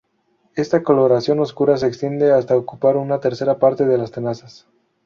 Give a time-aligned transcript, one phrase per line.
[0.55, 4.65] Esta coloración oscura se extiende hasta ocupar una tercera parte de las tenazas.